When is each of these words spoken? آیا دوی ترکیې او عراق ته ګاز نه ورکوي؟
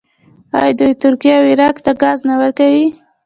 آیا 0.59 0.73
دوی 0.79 0.93
ترکیې 1.03 1.33
او 1.39 1.45
عراق 1.51 1.75
ته 1.85 1.91
ګاز 2.01 2.19
نه 2.29 2.35
ورکوي؟ 2.41 2.87